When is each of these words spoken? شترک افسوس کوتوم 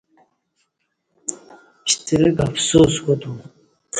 شترک 1.91 2.37
افسوس 2.47 2.93
کوتوم 3.05 3.37